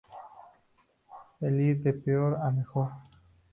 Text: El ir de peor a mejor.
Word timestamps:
El 1.41 1.61
ir 1.67 1.79
de 1.83 1.93
peor 1.93 2.39
a 2.41 2.49
mejor. 2.49 2.89